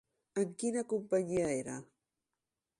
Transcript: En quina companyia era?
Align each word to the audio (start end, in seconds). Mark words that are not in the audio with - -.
En 0.43 0.55
quina 0.63 0.83
companyia 0.95 1.53
era? 1.59 1.79